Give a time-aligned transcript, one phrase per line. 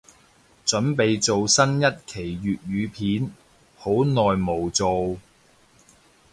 [0.65, 3.31] 凖備做新一期粤語片，
[3.77, 5.19] 好耐無做